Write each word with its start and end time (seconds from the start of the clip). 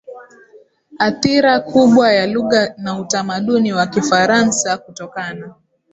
athira 0.99 1.59
kubwa 1.59 2.13
ya 2.13 2.27
lugha 2.27 2.73
na 2.77 2.99
utamaduni 2.99 3.73
wa 3.73 3.87
Kifaransa 3.87 4.77
kutokana 4.77 5.53